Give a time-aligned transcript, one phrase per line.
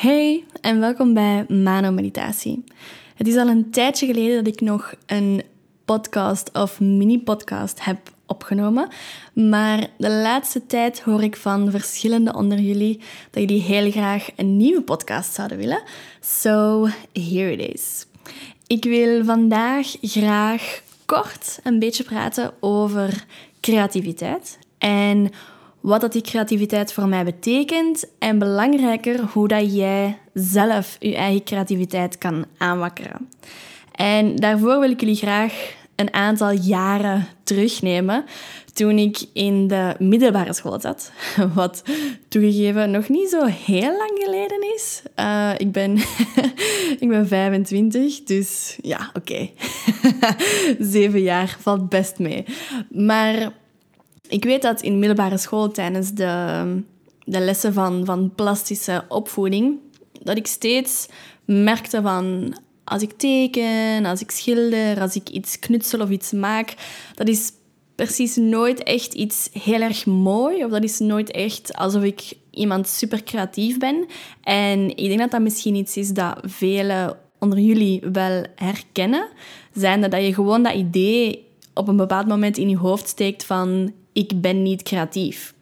[0.00, 2.64] Hey en welkom bij Mano Meditatie.
[3.14, 5.42] Het is al een tijdje geleden dat ik nog een
[5.84, 8.88] podcast of mini-podcast heb opgenomen.
[9.32, 13.00] Maar de laatste tijd hoor ik van verschillende onder jullie
[13.30, 15.82] dat jullie heel graag een nieuwe podcast zouden willen.
[16.20, 18.06] So, here it is.
[18.66, 23.24] Ik wil vandaag graag kort een beetje praten over
[23.60, 25.30] creativiteit en
[25.80, 31.44] wat dat die creativiteit voor mij betekent en belangrijker hoe dat jij zelf je eigen
[31.44, 33.28] creativiteit kan aanwakkeren.
[33.92, 38.24] En daarvoor wil ik jullie graag een aantal jaren terugnemen
[38.72, 41.12] toen ik in de middelbare school zat.
[41.54, 41.82] Wat
[42.28, 45.02] toegegeven nog niet zo heel lang geleden is.
[45.16, 45.96] Uh, ik, ben
[47.04, 49.50] ik ben 25, dus ja, oké.
[50.78, 52.44] Zeven jaar valt best mee.
[52.90, 53.52] Maar
[54.30, 56.62] ik weet dat in middelbare school tijdens de,
[57.24, 59.78] de lessen van, van plastische opvoeding,
[60.22, 61.08] dat ik steeds
[61.44, 66.74] merkte van als ik teken, als ik schilder, als ik iets knutsel of iets maak,
[67.14, 67.52] dat is
[67.94, 70.64] precies nooit echt iets heel erg mooi.
[70.64, 74.06] Of dat is nooit echt alsof ik iemand super creatief ben.
[74.42, 79.28] En ik denk dat dat misschien iets is dat velen onder jullie wel herkennen.
[79.74, 83.92] Zijn dat je gewoon dat idee op een bepaald moment in je hoofd steekt van
[84.12, 85.54] ik ben niet creatief.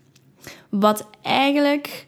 [0.68, 2.06] Wat eigenlijk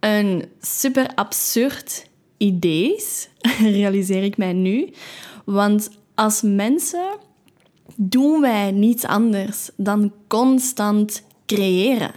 [0.00, 3.28] een super absurd idee is,
[3.78, 4.92] realiseer ik mij nu.
[5.44, 7.16] Want als mensen
[7.96, 12.12] doen wij niets anders dan constant creëren.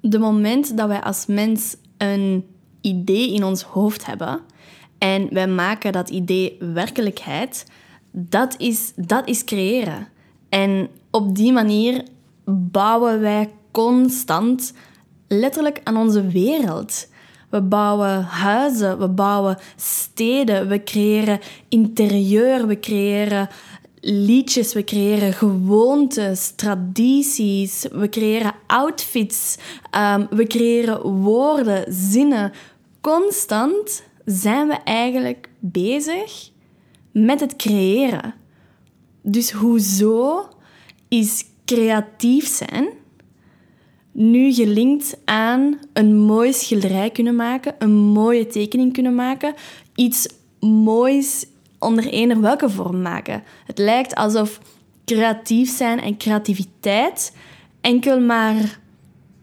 [0.00, 2.44] De moment dat wij als mens een
[2.80, 4.40] idee in ons hoofd hebben
[4.98, 7.66] en wij maken dat idee werkelijkheid,
[8.12, 10.08] dat is, dat is creëren.
[10.48, 12.02] En op die manier
[12.50, 14.72] bouwen wij constant
[15.28, 17.08] letterlijk aan onze wereld.
[17.50, 23.48] We bouwen huizen, we bouwen steden, we creëren interieur, we creëren
[24.00, 29.58] liedjes, we creëren gewoontes, tradities, we creëren outfits,
[29.96, 32.52] um, we creëren woorden, zinnen.
[33.00, 36.50] Constant zijn we eigenlijk bezig
[37.12, 38.34] met het creëren.
[39.22, 40.48] Dus hoezo
[41.08, 42.88] is creatief zijn
[44.12, 49.54] nu gelinkt aan een mooi schilderij kunnen maken, een mooie tekening kunnen maken,
[49.94, 50.28] iets
[50.60, 51.46] moois
[51.78, 53.42] onder eender welke vorm maken.
[53.66, 54.60] Het lijkt alsof
[55.04, 57.36] creatief zijn en creativiteit
[57.80, 58.80] enkel maar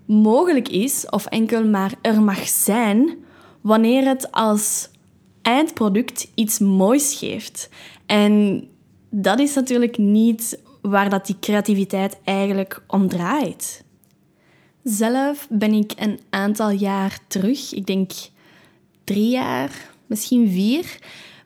[0.05, 3.17] mogelijk is of enkel maar er mag zijn
[3.61, 4.89] wanneer het als
[5.41, 7.69] eindproduct iets moois geeft.
[8.05, 8.63] En
[9.09, 13.83] dat is natuurlijk niet waar dat die creativiteit eigenlijk om draait.
[14.83, 18.11] Zelf ben ik een aantal jaar terug, ik denk
[19.03, 20.99] drie jaar, misschien vier,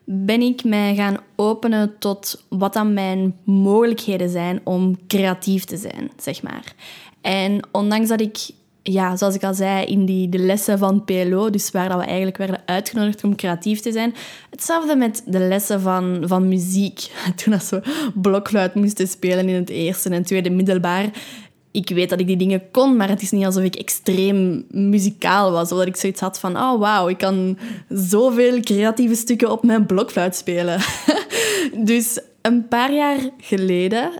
[0.04, 6.10] ben ik mij gaan openen tot wat dan mijn mogelijkheden zijn om creatief te zijn,
[6.16, 6.74] zeg maar.
[7.20, 8.50] En ondanks dat ik,
[8.82, 12.04] ja, zoals ik al zei, in die, de lessen van PLO, dus waar dat we
[12.04, 14.14] eigenlijk werden uitgenodigd om creatief te zijn,
[14.50, 17.10] hetzelfde met de lessen van, van muziek.
[17.36, 17.82] Toen dat we
[18.14, 21.10] blokfluit moesten spelen in het eerste en tweede middelbaar,
[21.70, 25.52] ik weet dat ik die dingen kon, maar het is niet alsof ik extreem muzikaal
[25.52, 25.72] was.
[25.72, 27.58] Of dat ik zoiets had van, oh wauw, ik kan
[27.88, 30.80] zoveel creatieve stukken op mijn blokfluit spelen.
[31.90, 34.10] dus een paar jaar geleden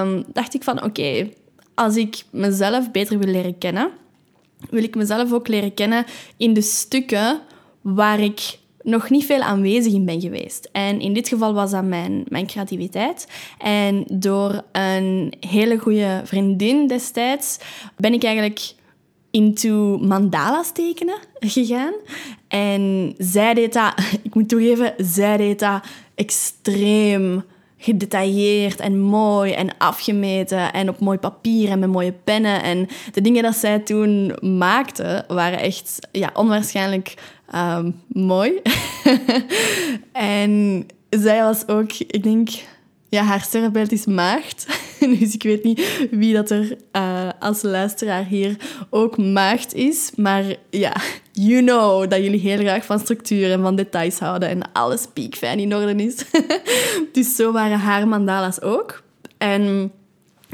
[0.00, 1.28] um, dacht ik van, oké,
[1.74, 3.90] als ik mezelf beter wil leren kennen,
[4.70, 6.04] wil ik mezelf ook leren kennen
[6.36, 7.40] in de stukken
[7.80, 10.68] waar ik nog niet veel aanwezig in ben geweest.
[10.72, 13.28] En in dit geval was dat mijn, mijn creativiteit.
[13.58, 17.58] En door een hele goede vriendin destijds
[17.96, 18.74] ben ik eigenlijk
[19.30, 21.94] into mandala's tekenen gegaan.
[22.48, 25.84] En zij deed dat, ik moet toegeven, zij deed dat
[26.14, 27.44] extreem
[27.78, 32.62] gedetailleerd en mooi en afgemeten en op mooi papier en met mooie pennen.
[32.62, 37.14] En de dingen dat zij toen maakte waren echt ja, onwaarschijnlijk
[37.54, 38.52] um, mooi.
[40.12, 42.48] en zij was ook, ik denk,
[43.08, 44.66] ja, haar sterrenbeeld is maagd.
[45.18, 48.56] dus ik weet niet wie dat er uh, als luisteraar hier
[48.90, 50.10] ook maagd is.
[50.16, 50.96] Maar ja,
[51.32, 55.58] you know dat jullie heel graag van structuur en van details houden en alles piekfijn
[55.58, 56.24] in orde is.
[57.12, 59.02] dus zo waren haar mandala's ook.
[59.38, 59.92] En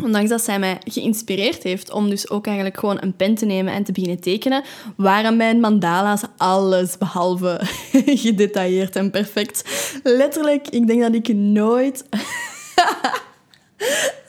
[0.02, 3.72] ondanks dat zij mij geïnspireerd heeft om dus ook eigenlijk gewoon een pen te nemen
[3.72, 4.62] en te beginnen tekenen,
[4.96, 7.60] waren mijn mandala's alles behalve
[8.24, 9.64] gedetailleerd en perfect.
[10.02, 12.04] Letterlijk, ik denk dat ik nooit...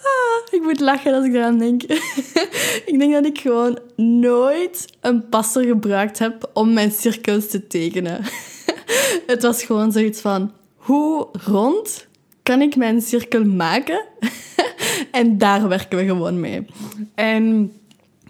[0.04, 1.84] ah, ik moet lachen als ik eraan denk.
[2.92, 8.24] ik denk dat ik gewoon nooit een passer gebruikt heb om mijn cirkels te tekenen.
[9.28, 12.08] het was gewoon zoiets van, hoe rond
[12.44, 14.06] kan ik mijn cirkel maken?
[15.12, 16.66] en daar werken we gewoon mee.
[17.16, 17.74] En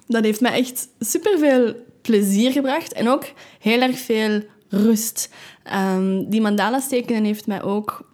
[0.08, 3.26] dat heeft mij echt superveel plezier gebracht en ook
[3.60, 5.30] heel erg veel rust.
[5.96, 8.12] Um, die mandala's tekenen heeft mij ook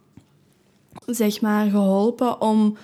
[1.06, 2.78] zeg maar, geholpen om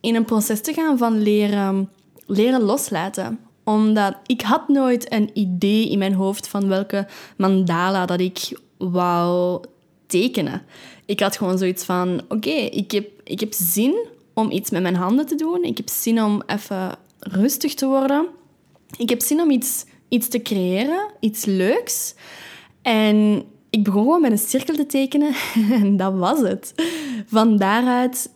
[0.00, 1.90] in een proces te gaan van leren,
[2.26, 3.38] leren loslaten.
[3.64, 7.06] Omdat ik had nooit een idee in mijn hoofd van welke
[7.36, 9.64] mandala dat ik wou
[10.06, 10.62] tekenen.
[11.06, 14.94] Ik had gewoon zoiets van, oké, ik, heb, ik heb zin om iets met mijn
[14.94, 15.64] handen te doen.
[15.64, 18.26] Ik heb zin om even rustig te worden.
[18.96, 22.14] Ik heb zin om iets, iets te creëren, iets leuks.
[22.82, 25.34] En ik begon gewoon met een cirkel te tekenen
[25.80, 26.74] en dat was het.
[27.26, 28.30] Van daaruit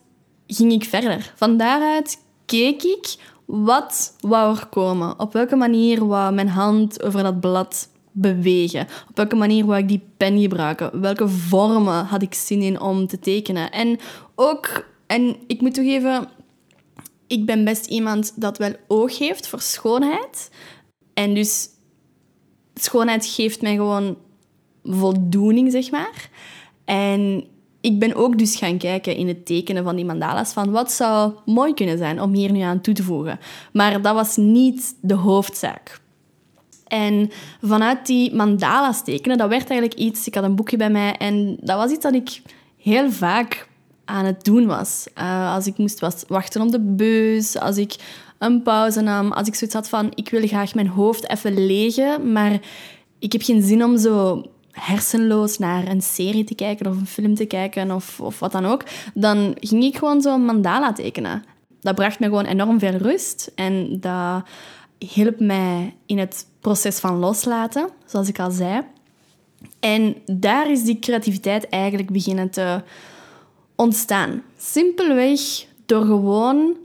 [0.47, 1.33] ging ik verder.
[1.35, 3.15] Van daaruit keek ik
[3.45, 5.19] wat wou er komen.
[5.19, 8.87] Op welke manier wou mijn hand over dat blad bewegen?
[9.09, 11.01] Op welke manier wou ik die pen gebruiken?
[11.01, 13.71] Welke vormen had ik zin in om te tekenen?
[13.71, 13.99] En
[14.35, 16.27] ook, en ik moet toegeven,
[17.27, 20.49] ik ben best iemand dat wel oog heeft voor schoonheid.
[21.13, 21.67] En dus
[22.73, 24.17] schoonheid geeft mij gewoon
[24.83, 26.29] voldoening, zeg maar.
[26.85, 27.47] En
[27.85, 31.33] ik ben ook dus gaan kijken in het tekenen van die mandala's van wat zou
[31.45, 33.39] mooi kunnen zijn om hier nu aan toe te voegen.
[33.73, 35.99] Maar dat was niet de hoofdzaak.
[36.87, 40.27] En vanuit die mandala's tekenen, dat werd eigenlijk iets...
[40.27, 42.41] Ik had een boekje bij mij en dat was iets dat ik
[42.77, 43.67] heel vaak
[44.05, 45.07] aan het doen was.
[45.17, 47.95] Uh, als ik moest wachten op de bus, als ik
[48.37, 52.31] een pauze nam, als ik zoiets had van ik wil graag mijn hoofd even legen,
[52.31, 52.59] maar
[53.19, 54.43] ik heb geen zin om zo
[54.75, 58.65] hersenloos naar een serie te kijken of een film te kijken of, of wat dan
[58.65, 58.83] ook,
[59.13, 61.43] dan ging ik gewoon zo'n mandala tekenen.
[61.81, 64.43] Dat bracht me gewoon enorm veel rust en dat
[64.97, 68.81] hielp mij in het proces van loslaten, zoals ik al zei.
[69.79, 72.83] En daar is die creativiteit eigenlijk beginnen te
[73.75, 74.43] ontstaan.
[74.57, 76.75] Simpelweg door gewoon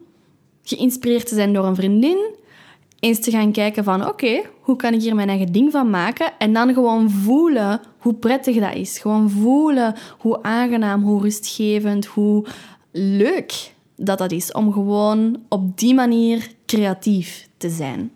[0.62, 2.34] geïnspireerd te zijn door een vriendin
[3.00, 6.32] eens te gaan kijken van oké, hoe kan ik hier mijn eigen ding van maken?
[6.38, 8.98] En dan gewoon voelen hoe prettig dat is.
[8.98, 12.46] Gewoon voelen hoe aangenaam, hoe rustgevend, hoe
[12.92, 14.52] leuk dat dat is.
[14.52, 18.12] Om gewoon op die manier creatief te zijn.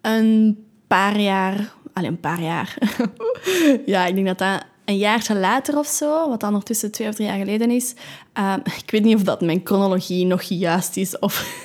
[0.00, 1.74] Een paar jaar...
[1.92, 2.78] Alleen een paar jaar.
[3.86, 7.14] ja, ik denk dat dat een jaartje later of zo, wat dan ondertussen twee of
[7.14, 7.94] drie jaar geleden is.
[8.38, 11.64] Uh, ik weet niet of dat mijn chronologie nog juist is of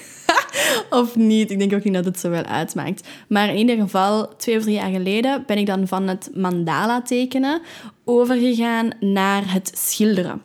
[0.89, 1.51] of niet.
[1.51, 3.07] Ik denk ook niet dat het zo wel uitmaakt.
[3.27, 7.01] Maar in ieder geval, twee of drie jaar geleden ben ik dan van het mandala
[7.01, 7.61] tekenen
[8.03, 10.41] overgegaan naar het schilderen.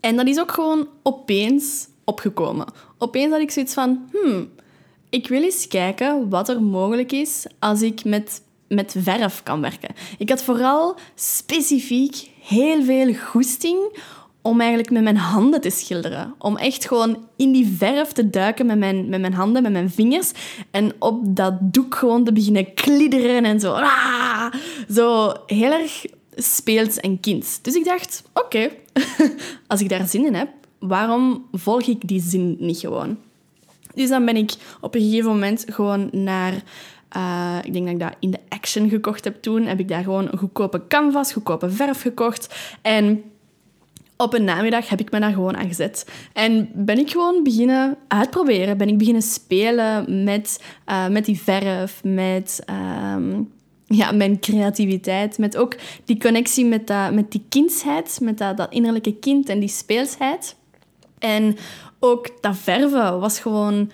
[0.00, 2.66] En dat is ook gewoon opeens opgekomen.
[2.98, 4.48] Opeens had ik zoiets van, hmm,
[5.10, 9.94] ik wil eens kijken wat er mogelijk is als ik met, met verf kan werken.
[10.18, 13.98] Ik had vooral specifiek heel veel goesting
[14.42, 16.34] om eigenlijk met mijn handen te schilderen.
[16.38, 19.90] Om echt gewoon in die verf te duiken met mijn, met mijn handen, met mijn
[19.90, 20.32] vingers.
[20.70, 23.72] En op dat doek gewoon te beginnen kliederen en zo.
[23.72, 24.52] Ah,
[24.90, 26.04] zo heel erg
[26.34, 27.58] speels en kind.
[27.62, 28.70] Dus ik dacht, oké,
[29.66, 30.48] als ik daar zin in heb,
[30.78, 33.16] waarom volg ik die zin niet gewoon?
[33.94, 36.52] Dus dan ben ik op een gegeven moment gewoon naar...
[37.16, 39.66] Uh, ik denk dat ik dat in de Action gekocht heb toen.
[39.66, 42.54] Heb ik daar gewoon een goedkope canvas, goedkope verf gekocht.
[42.82, 43.22] En
[44.16, 46.06] op een namiddag heb ik me daar gewoon aan gezet.
[46.32, 48.76] En ben ik gewoon beginnen uitproberen.
[48.76, 52.64] Ben ik beginnen spelen met, uh, met die verf, met
[53.14, 53.52] um,
[53.86, 55.38] ja, mijn creativiteit.
[55.38, 59.60] Met ook die connectie met, dat, met die kindsheid, met dat, dat innerlijke kind en
[59.60, 60.56] die speelsheid.
[61.18, 61.56] En
[62.00, 63.90] ook dat verven was gewoon...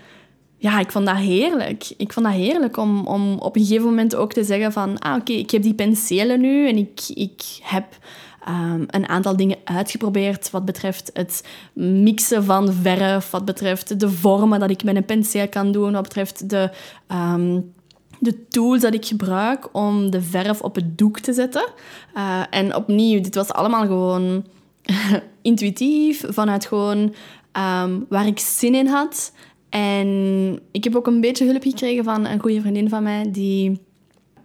[0.60, 1.92] Ja, ik vond dat heerlijk.
[1.96, 4.98] Ik vond dat heerlijk om, om op een gegeven moment ook te zeggen van...
[4.98, 7.84] Ah, oké, ik heb die penselen nu en ik, ik heb
[8.49, 14.61] um, een aantal dingen uitgeprobeerd wat betreft het mixen van verf, wat betreft de vormen
[14.61, 16.71] dat ik met een penseel kan doen, wat betreft de,
[17.12, 17.73] um,
[18.18, 21.68] de tools dat ik gebruik om de verf op het doek te zetten.
[22.16, 24.45] Uh, en opnieuw, dit was allemaal gewoon
[25.42, 27.14] intuïtief, vanuit gewoon
[27.83, 29.33] um, waar ik zin in had.
[29.68, 30.09] En
[30.71, 33.87] ik heb ook een beetje hulp gekregen van een goede vriendin van mij die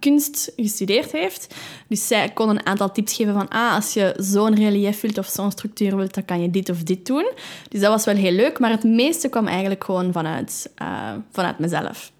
[0.04, 1.54] kunst gestudeerd heeft.
[1.88, 5.26] Dus zij kon een aantal tips geven van, ah, als je zo'n relief wilt of
[5.26, 7.32] zo'n structuur wilt, dan kan je dit of dit doen.
[7.68, 11.58] Dus dat was wel heel leuk, maar het meeste kwam eigenlijk gewoon vanuit, uh, vanuit
[11.58, 12.12] mezelf.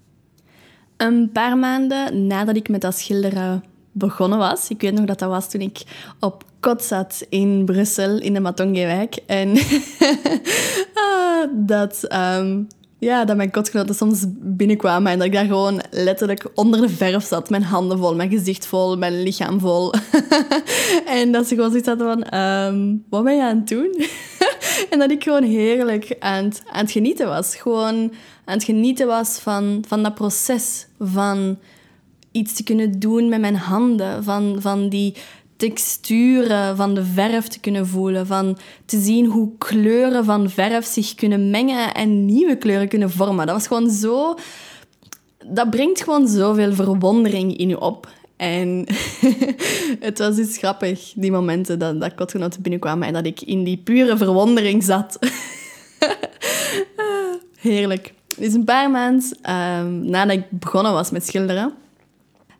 [0.97, 5.29] Een paar maanden nadat ik met dat schilderen begonnen was, ik weet nog dat dat
[5.29, 5.83] was toen ik
[6.21, 9.19] op kot zat in Brussel, in de Matongewijk.
[9.27, 9.49] En
[10.95, 12.67] ah, dat, um,
[13.05, 17.25] ja, dat mijn kotgenoten soms binnenkwamen en dat ik daar gewoon letterlijk onder de verf
[17.25, 17.51] zat.
[17.51, 19.93] Mijn handen vol, mijn gezicht vol, mijn lichaam vol.
[21.21, 24.05] en dat ze gewoon zoiets hadden van, ehm, wat ben je aan het doen?
[24.91, 27.57] en dat ik gewoon heerlijk aan het, aan het genieten was.
[27.57, 28.13] Gewoon
[28.45, 30.87] aan het genieten was van, van dat proces.
[30.99, 31.59] Van
[32.33, 34.25] iets te kunnen doen met mijn handen.
[34.25, 35.15] Van, van die
[35.57, 38.27] texturen van de verf te kunnen voelen.
[38.27, 43.47] Van te zien hoe kleuren van verf zich kunnen mengen en nieuwe kleuren kunnen vormen.
[43.47, 44.35] Dat was gewoon zo...
[45.47, 48.09] Dat brengt gewoon zoveel verwondering in je op.
[48.37, 48.87] En
[50.01, 53.77] het was iets grappig, die momenten dat, dat kotgenoten binnenkwamen en dat ik in die
[53.77, 55.19] pure verwondering zat.
[57.61, 58.13] Heerlijk.
[58.37, 61.73] Dus een paar maanden um, nadat ik begonnen was met schilderen,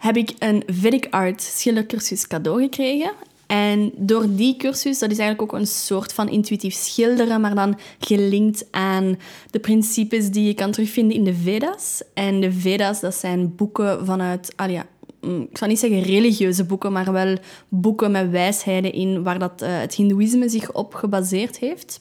[0.05, 3.13] heb ik een Vedic Art schildercursus cadeau gekregen.
[3.47, 7.79] En door die cursus, dat is eigenlijk ook een soort van intuïtief schilderen, maar dan
[7.99, 9.19] gelinkt aan
[9.51, 12.03] de principes die je kan terugvinden in de Vedas.
[12.15, 14.87] En de Vedas, dat zijn boeken vanuit, ah ja,
[15.21, 17.37] mm, ik zou niet zeggen religieuze boeken, maar wel
[17.69, 22.01] boeken met wijsheden in waar dat, uh, het Hindoeïsme zich op gebaseerd heeft.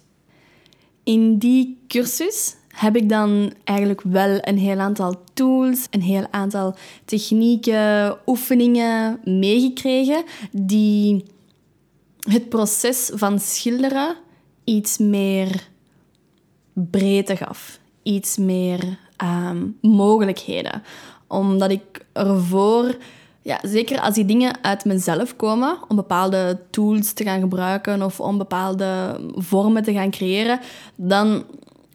[1.04, 6.76] In die cursus heb ik dan eigenlijk wel een heel aantal tools, een heel aantal
[7.06, 11.24] technieken, oefeningen meegekregen die
[12.20, 14.16] het proces van schilderen
[14.64, 15.68] iets meer
[16.74, 17.80] breedte gaf.
[18.04, 20.84] Iets meer ehm, mogelijkheden.
[21.28, 22.98] Omdat ik ervoor,
[23.42, 28.20] ja, zeker als die dingen uit mezelf komen, om bepaalde tools te gaan gebruiken of
[28.20, 30.60] om bepaalde vormen te gaan creëren,
[30.96, 31.44] dan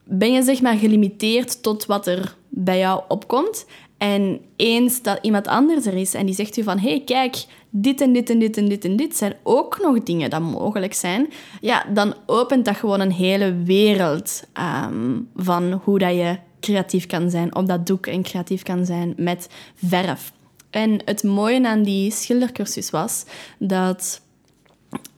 [0.08, 3.66] ben je zeg maar gelimiteerd tot wat er bij jou opkomt.
[3.98, 6.78] En eens dat iemand anders er is en die zegt u van...
[6.78, 10.30] hey, kijk, dit en dit en dit en dit en dit zijn ook nog dingen
[10.30, 11.28] dat mogelijk zijn.
[11.60, 14.42] Ja, dan opent dat gewoon een hele wereld
[14.86, 19.14] um, van hoe dat je creatief kan zijn op dat doek en creatief kan zijn
[19.16, 20.32] met verf.
[20.70, 23.24] En het mooie aan die schildercursus was
[23.58, 24.20] dat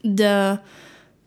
[0.01, 0.59] de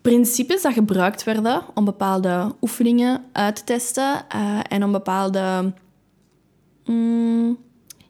[0.05, 5.73] principes dat gebruikt werden om bepaalde oefeningen uit te testen uh, en om bepaalde,
[6.85, 7.59] mm,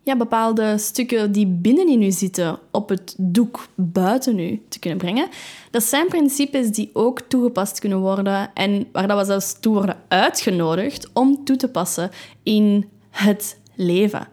[0.03, 5.29] ja, bepaalde stukken die binnenin u zitten op het doek buiten u te kunnen brengen.
[5.71, 9.97] Dat zijn principes die ook toegepast kunnen worden en waar dat we zelfs toe worden
[10.09, 12.11] uitgenodigd om toe te passen
[12.43, 14.29] in het leven.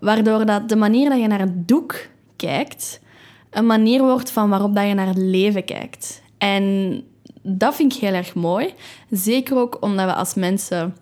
[0.00, 1.94] Waardoor dat de manier dat je naar het doek
[2.36, 3.00] kijkt,
[3.50, 6.26] een manier wordt van waarop dat je naar het leven kijkt.
[6.38, 7.02] En
[7.42, 8.74] dat vind ik heel erg mooi.
[9.10, 10.96] Zeker ook omdat we als mensen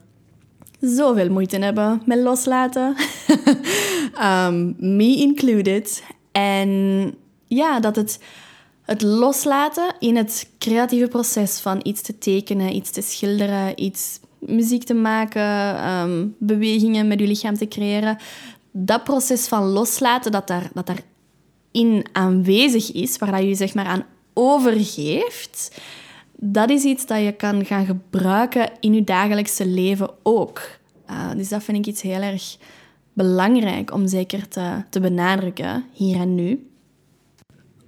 [0.81, 2.97] zoveel moeite hebben met loslaten.
[4.23, 6.05] um, me included.
[6.33, 7.15] En
[7.47, 8.21] ja, dat het,
[8.83, 14.85] het loslaten in het creatieve proces van iets te tekenen, iets te schilderen, iets muziek
[14.85, 18.17] te maken, um, bewegingen met je lichaam te creëren.
[18.71, 23.87] Dat proces van loslaten dat daar, dat daarin aanwezig is, waar dat je zeg maar
[23.87, 24.05] aan
[24.39, 25.81] overgeeft,
[26.37, 30.61] dat is iets dat je kan gaan gebruiken in je dagelijkse leven ook.
[31.11, 32.57] Uh, dus dat vind ik iets heel erg
[33.13, 36.67] belangrijk om zeker te, te benadrukken, hier en nu.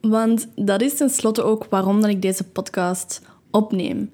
[0.00, 4.10] Want dat is tenslotte ook waarom dat ik deze podcast opneem.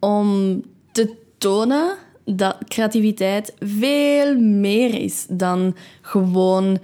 [0.00, 0.60] Om
[0.92, 6.78] te tonen dat creativiteit veel meer is dan gewoon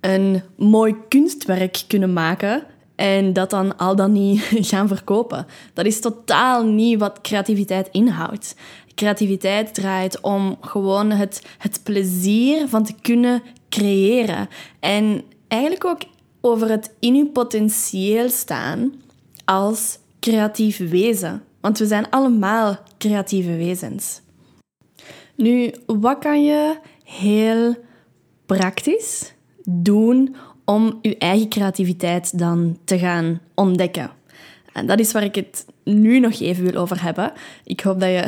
[0.00, 2.64] een mooi kunstwerk kunnen maken
[3.00, 4.40] en dat dan al dan niet
[4.70, 5.46] gaan verkopen.
[5.74, 8.54] Dat is totaal niet wat creativiteit inhoudt.
[8.94, 14.48] Creativiteit draait om gewoon het, het plezier van te kunnen creëren.
[14.80, 16.00] En eigenlijk ook
[16.40, 18.92] over het in uw potentieel staan
[19.44, 21.42] als creatief wezen.
[21.60, 24.20] Want we zijn allemaal creatieve wezens.
[25.34, 27.76] Nu, wat kan je heel
[28.46, 30.36] praktisch doen
[30.70, 34.10] om je eigen creativiteit dan te gaan ontdekken.
[34.72, 37.32] En dat is waar ik het nu nog even wil over hebben.
[37.64, 38.24] Ik hoop dat je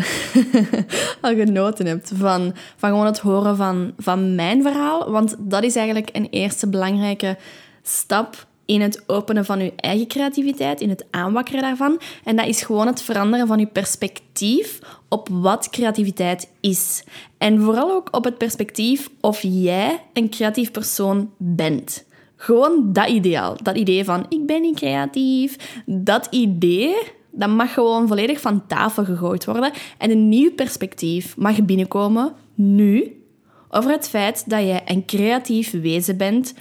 [1.21, 5.11] al genoten hebt van, van gewoon het horen van, van mijn verhaal.
[5.11, 7.37] Want dat is eigenlijk een eerste belangrijke
[7.83, 12.01] stap in het openen van je eigen creativiteit, in het aanwakkeren daarvan.
[12.25, 17.05] En dat is gewoon het veranderen van je perspectief op wat creativiteit is.
[17.39, 22.11] En vooral ook op het perspectief of jij een creatief persoon bent.
[22.43, 23.57] Gewoon dat ideaal.
[23.63, 25.83] Dat idee van ik ben niet creatief.
[25.87, 26.95] Dat idee,
[27.31, 29.73] dat mag gewoon volledig van tafel gegooid worden.
[29.99, 33.23] En een nieuw perspectief mag binnenkomen, nu,
[33.69, 36.55] over het feit dat je een creatief wezen bent,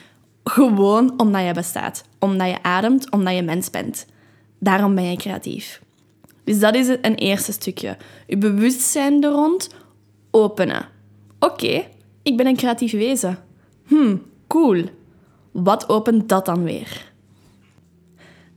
[0.44, 2.04] gewoon omdat je bestaat.
[2.20, 4.06] Omdat je ademt, omdat je mens bent.
[4.60, 5.82] Daarom ben je creatief.
[6.44, 7.98] Dus dat is een eerste stukje.
[8.28, 9.70] Je bewustzijn er rond
[10.32, 10.88] openen.
[11.40, 11.84] Oké,
[12.24, 13.38] ik ben een creatief wezen.
[13.88, 14.16] Hm,
[14.48, 14.84] cool.
[15.52, 17.12] Wat opent dat dan weer?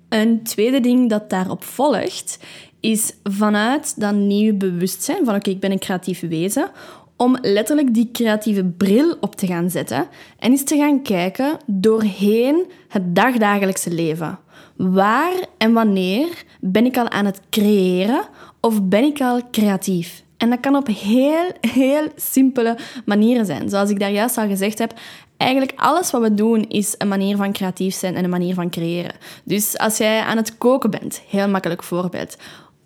[0.09, 2.39] Een tweede ding dat daarop volgt,
[2.81, 6.71] is vanuit dat nieuwe bewustzijn van oké, ik ben een creatief wezen,
[7.17, 10.07] om letterlijk die creatieve bril op te gaan zetten
[10.39, 14.39] en eens te gaan kijken doorheen het dagdagelijkse leven.
[14.77, 18.23] Waar en wanneer ben ik al aan het creëren
[18.61, 20.25] of ben ik al creatief?
[20.37, 23.69] En dat kan op heel, heel simpele manieren zijn.
[23.69, 24.93] Zoals ik daar juist al gezegd heb,
[25.37, 28.71] eigenlijk alles wat we doen is een manier van creatief zijn en een manier van
[28.71, 29.15] creëren.
[29.45, 32.37] Dus als jij aan het koken bent, heel makkelijk voorbeeld.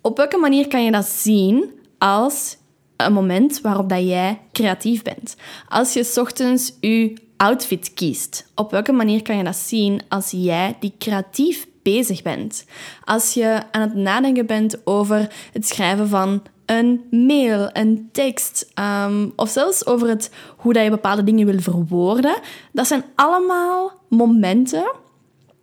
[0.01, 2.57] Op welke manier kan je dat zien als
[2.95, 5.35] een moment waarop dat jij creatief bent?
[5.67, 10.75] Als je ochtends je outfit kiest, op welke manier kan je dat zien als jij
[10.79, 12.65] die creatief bezig bent?
[13.03, 18.71] Als je aan het nadenken bent over het schrijven van een mail, een tekst,
[19.05, 22.39] um, of zelfs over het, hoe dat je bepaalde dingen wil verwoorden.
[22.71, 24.91] Dat zijn allemaal momenten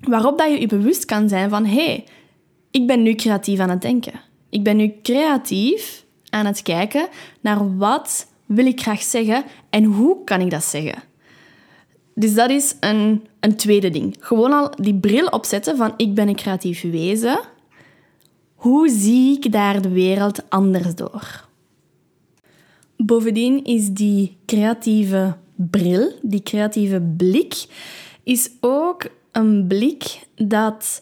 [0.01, 2.05] waarop dat je je bewust kan zijn van hé, hey,
[2.71, 4.13] ik ben nu creatief aan het denken.
[4.51, 7.09] Ik ben nu creatief aan het kijken
[7.41, 11.03] naar wat wil ik graag zeggen en hoe kan ik dat zeggen.
[12.15, 14.17] Dus dat is een, een tweede ding.
[14.21, 17.41] Gewoon al die bril opzetten van ik ben een creatief wezen
[18.67, 21.45] hoe zie ik daar de wereld anders door?
[22.97, 27.65] Bovendien is die creatieve bril, die creatieve blik,
[28.23, 31.01] is ook een blik dat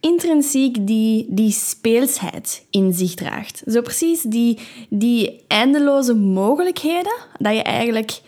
[0.00, 3.62] intrinsiek die, die speelsheid in zich draagt.
[3.66, 8.20] Zo precies die, die eindeloze mogelijkheden dat je eigenlijk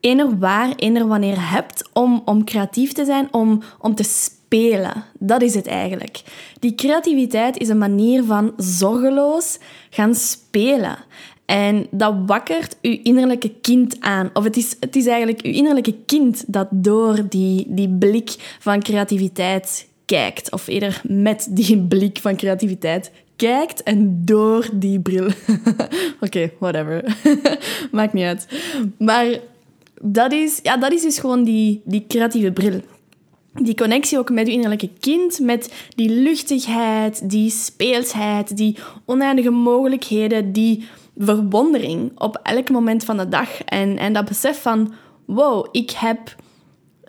[0.00, 5.04] ener waar, ener wanneer hebt om, om creatief te zijn, om, om te spelen.
[5.18, 6.22] Dat is het eigenlijk.
[6.60, 9.58] Die creativiteit is een manier van zorgeloos
[9.90, 10.96] gaan spelen.
[11.46, 14.30] En dat wakkert uw innerlijke kind aan.
[14.32, 18.82] Of het is, het is eigenlijk uw innerlijke kind dat door die, die blik van
[18.82, 20.52] creativiteit kijkt.
[20.52, 25.28] Of eerder met die blik van creativiteit kijkt en door die bril.
[26.20, 27.16] Oké, whatever.
[27.92, 28.46] Maakt niet uit.
[28.98, 29.26] Maar
[30.02, 32.80] dat is, ja, dat is dus gewoon die, die creatieve bril.
[33.52, 40.52] Die connectie ook met je innerlijke kind, met die luchtigheid, die speelsheid, die oneindige mogelijkheden,
[40.52, 43.62] die verwondering op elk moment van de dag.
[43.62, 44.92] En, en dat besef van,
[45.24, 46.36] wow, ik heb,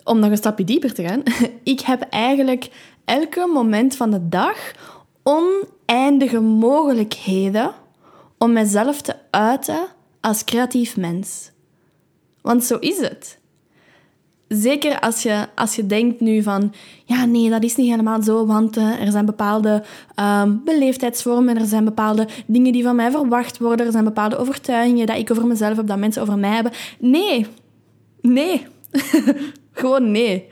[0.04, 1.22] om nog een stapje dieper te gaan,
[1.62, 2.70] ik heb eigenlijk
[3.04, 4.72] elke moment van de dag
[5.22, 7.70] oneindige mogelijkheden
[8.38, 9.86] om mezelf te uiten
[10.20, 11.50] als creatief mens.
[12.48, 13.38] Want zo is het.
[14.48, 16.72] Zeker als je, als je denkt nu van,
[17.04, 19.82] ja nee, dat is niet helemaal zo, want uh, er zijn bepaalde
[20.16, 25.06] um, beleefdheidsvormen, er zijn bepaalde dingen die van mij verwacht worden, er zijn bepaalde overtuigingen
[25.06, 26.72] dat ik over mezelf heb, dat mensen over mij hebben.
[26.98, 27.46] Nee,
[28.20, 28.66] nee,
[29.80, 30.48] gewoon nee.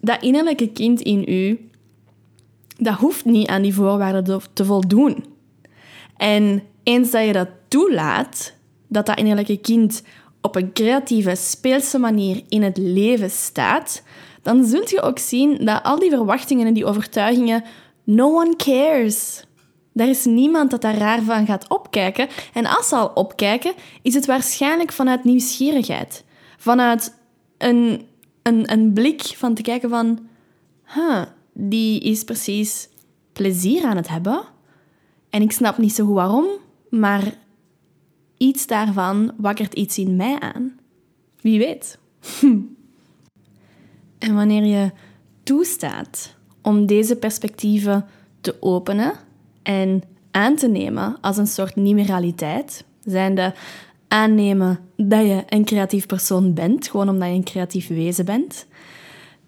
[0.00, 1.68] Dat innerlijke kind in u,
[2.78, 5.24] dat hoeft niet aan die voorwaarden te voldoen.
[6.16, 8.54] En eens dat je dat toelaat,
[8.88, 10.02] dat dat innerlijke kind
[10.44, 14.02] op een creatieve, speelse manier in het leven staat,
[14.42, 17.64] dan zult je ook zien dat al die verwachtingen en die overtuigingen,
[18.04, 19.44] no one cares.
[19.94, 22.28] Er is niemand dat daar raar van gaat opkijken.
[22.52, 26.24] En als ze al opkijken, is het waarschijnlijk vanuit nieuwsgierigheid.
[26.56, 27.14] Vanuit
[27.58, 28.06] een,
[28.42, 30.26] een, een blik van te kijken van...
[31.52, 32.88] Die is precies
[33.32, 34.42] plezier aan het hebben.
[35.30, 36.46] En ik snap niet zo goed waarom,
[36.90, 37.34] maar
[38.36, 40.78] iets daarvan wakkert iets in mij aan.
[41.40, 41.98] Wie weet.
[44.18, 44.90] en wanneer je
[45.42, 48.04] toestaat om deze perspectieven
[48.40, 49.12] te openen
[49.62, 53.54] en aan te nemen als een soort nieuwe realiteit, zijnde
[54.08, 58.66] aannemen dat je een creatief persoon bent, gewoon omdat je een creatief wezen bent,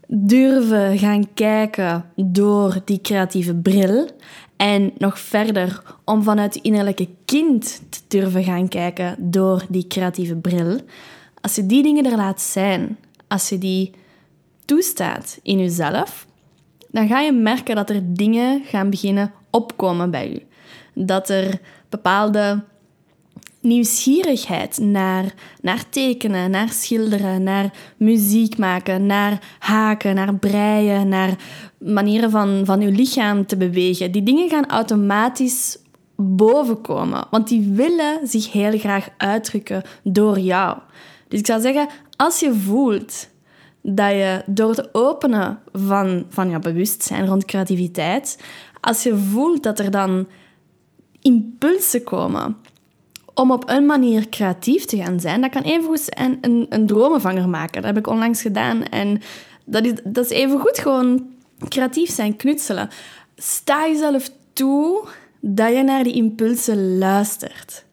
[0.09, 4.09] durven gaan kijken door die creatieve bril
[4.57, 10.37] en nog verder om vanuit je innerlijke kind te durven gaan kijken door die creatieve
[10.37, 10.81] bril.
[11.41, 13.93] Als je die dingen er laat zijn, als je die
[14.65, 16.27] toestaat in jezelf,
[16.91, 20.43] dan ga je merken dat er dingen gaan beginnen opkomen bij je.
[20.95, 22.65] Dat er bepaalde
[23.67, 31.37] nieuwsgierigheid naar, naar tekenen, naar schilderen, naar muziek maken, naar haken, naar breien, naar
[31.79, 34.13] manieren van, van je lichaam te bewegen.
[34.13, 35.79] Die dingen gaan automatisch
[36.17, 40.79] bovenkomen, want die willen zich heel graag uitdrukken door jou.
[41.29, 43.29] Dus ik zou zeggen, als je voelt
[43.83, 48.43] dat je door het openen van, van je bewustzijn rond creativiteit,
[48.81, 50.27] als je voelt dat er dan
[51.21, 52.57] impulsen komen
[53.37, 57.49] om op een manier creatief te gaan zijn, dat kan evengoed een, een, een dromenvanger
[57.49, 57.83] maken.
[57.83, 58.83] Dat heb ik onlangs gedaan.
[58.85, 59.21] En
[59.65, 61.27] dat is, dat is evengoed gewoon
[61.69, 62.89] creatief zijn, knutselen.
[63.37, 65.05] Sta jezelf toe
[65.41, 67.85] dat je naar die impulsen luistert.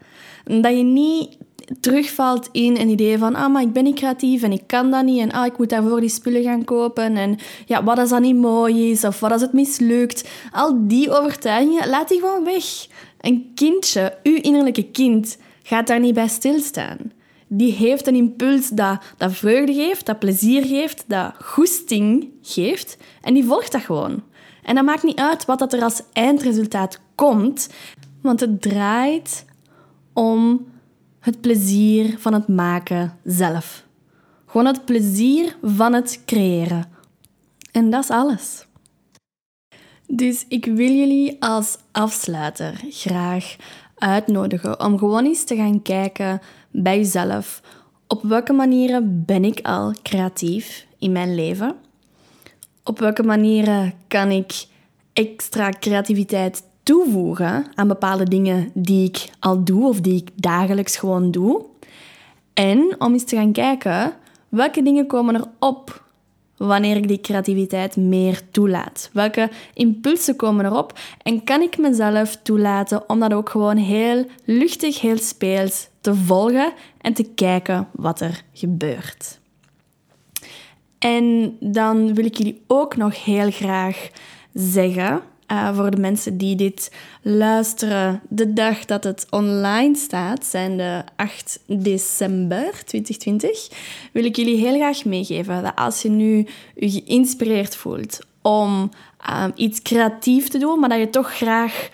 [0.43, 1.37] Dat je niet
[1.79, 5.03] terugvalt in een idee van, ah, maar ik ben niet creatief en ik kan dat
[5.03, 8.21] niet en ah, ik moet daarvoor die spullen gaan kopen en ja, wat als dat
[8.21, 10.29] niet mooi is of wat als het mislukt.
[10.51, 12.87] Al die overtuigingen, laat die gewoon weg.
[13.23, 16.97] Een kindje, uw innerlijke kind, gaat daar niet bij stilstaan.
[17.47, 23.33] Die heeft een impuls dat, dat vreugde geeft, dat plezier geeft, dat goesting geeft en
[23.33, 24.23] die volgt dat gewoon.
[24.63, 27.69] En dat maakt niet uit wat dat er als eindresultaat komt,
[28.21, 29.45] want het draait
[30.13, 30.65] om
[31.19, 33.85] het plezier van het maken zelf.
[34.45, 36.91] Gewoon het plezier van het creëren.
[37.71, 38.62] En dat is alles.
[40.15, 43.55] Dus ik wil jullie als afsluiter graag
[43.97, 47.61] uitnodigen om gewoon eens te gaan kijken bij jezelf.
[48.07, 51.75] Op welke manieren ben ik al creatief in mijn leven?
[52.83, 54.65] Op welke manieren kan ik
[55.13, 61.31] extra creativiteit toevoegen aan bepaalde dingen die ik al doe of die ik dagelijks gewoon
[61.31, 61.65] doe.
[62.53, 64.13] En om eens te gaan kijken
[64.49, 66.02] welke dingen komen er op
[66.67, 69.09] wanneer ik die creativiteit meer toelaat.
[69.13, 75.01] Welke impulsen komen erop en kan ik mezelf toelaten om dat ook gewoon heel luchtig,
[75.01, 79.39] heel speels te volgen en te kijken wat er gebeurt.
[80.99, 84.09] En dan wil ik jullie ook nog heel graag
[84.53, 90.77] zeggen uh, voor de mensen die dit luisteren, de dag dat het online staat, zijn
[90.77, 93.69] de 8 december 2020,
[94.11, 98.89] wil ik jullie heel graag meegeven dat als je nu je geïnspireerd voelt om
[99.43, 101.89] um, iets creatief te doen, maar dat je toch graag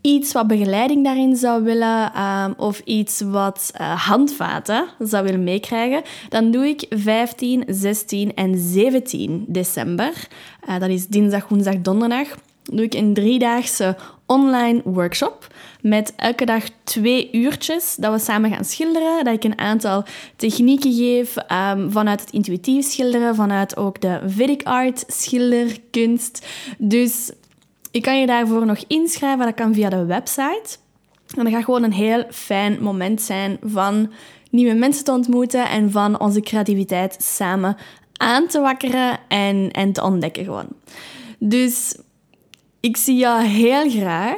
[0.00, 6.02] iets wat begeleiding daarin zou willen um, of iets wat uh, handvaten zou willen meekrijgen,
[6.28, 10.28] dan doe ik 15, 16 en 17 december.
[10.68, 12.36] Uh, dat is dinsdag, woensdag, donderdag
[12.72, 15.46] doe ik een driedaagse online workshop
[15.80, 19.24] met elke dag twee uurtjes dat we samen gaan schilderen.
[19.24, 20.04] Dat ik een aantal
[20.36, 26.46] technieken geef um, vanuit het intuïtief schilderen, vanuit ook de Vedic art schilderkunst.
[26.78, 27.30] Dus
[27.90, 29.44] je kan je daarvoor nog inschrijven.
[29.44, 30.76] Dat kan via de website.
[31.36, 34.12] En dat gaat gewoon een heel fijn moment zijn van
[34.50, 37.76] nieuwe mensen te ontmoeten en van onze creativiteit samen
[38.16, 40.68] aan te wakkeren en, en te ontdekken gewoon.
[41.38, 41.96] Dus
[42.80, 44.36] ik zie jou heel graag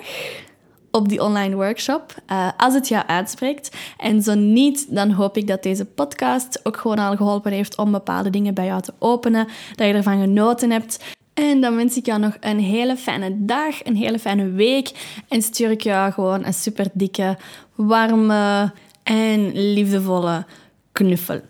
[0.91, 3.77] op die online workshop, uh, als het jou uitspreekt.
[3.97, 7.91] En zo niet, dan hoop ik dat deze podcast ook gewoon al geholpen heeft om
[7.91, 11.05] bepaalde dingen bij jou te openen, dat je ervan genoten hebt.
[11.35, 14.91] En dan wens ik jou nog een hele fijne dag, een hele fijne week.
[15.29, 17.39] En stuur ik jou gewoon een super dikke,
[17.75, 18.73] warme
[19.03, 20.45] en liefdevolle
[20.93, 21.41] knuffel.